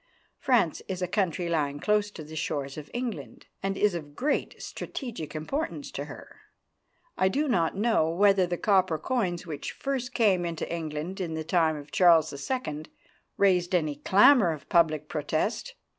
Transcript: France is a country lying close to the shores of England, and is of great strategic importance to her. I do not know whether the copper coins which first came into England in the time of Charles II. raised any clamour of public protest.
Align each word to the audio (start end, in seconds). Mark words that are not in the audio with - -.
France 0.39 0.81
is 0.87 1.03
a 1.03 1.07
country 1.07 1.47
lying 1.47 1.79
close 1.79 2.09
to 2.09 2.23
the 2.23 2.35
shores 2.35 2.75
of 2.75 2.89
England, 2.91 3.45
and 3.61 3.77
is 3.77 3.93
of 3.93 4.15
great 4.15 4.59
strategic 4.59 5.35
importance 5.35 5.91
to 5.91 6.05
her. 6.05 6.39
I 7.19 7.27
do 7.29 7.47
not 7.47 7.77
know 7.77 8.09
whether 8.09 8.47
the 8.47 8.57
copper 8.57 8.97
coins 8.97 9.45
which 9.45 9.71
first 9.71 10.15
came 10.15 10.43
into 10.43 10.67
England 10.73 11.21
in 11.21 11.35
the 11.35 11.43
time 11.43 11.75
of 11.75 11.91
Charles 11.91 12.33
II. 12.33 12.85
raised 13.37 13.75
any 13.75 13.95
clamour 13.97 14.51
of 14.51 14.69
public 14.69 15.07
protest. 15.07 15.75